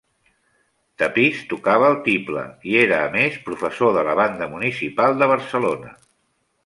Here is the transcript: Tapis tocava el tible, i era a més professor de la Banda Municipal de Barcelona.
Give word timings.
Tapis 1.01 1.41
tocava 1.51 1.91
el 1.93 1.97
tible, 2.07 2.45
i 2.71 2.75
era 2.85 3.01
a 3.01 3.11
més 3.17 3.37
professor 3.51 3.93
de 3.99 4.07
la 4.09 4.17
Banda 4.21 4.49
Municipal 4.55 5.19
de 5.21 5.29
Barcelona. 5.35 5.95